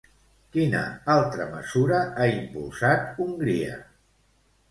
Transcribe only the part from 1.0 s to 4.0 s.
altra mesura ha impulsat Hongria?